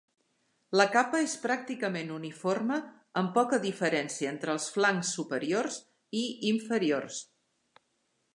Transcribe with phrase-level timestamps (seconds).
[0.79, 2.79] La capa és pràcticament uniforme
[3.21, 5.79] amb poca diferència entre els flancs superiors
[6.25, 7.21] i inferiors.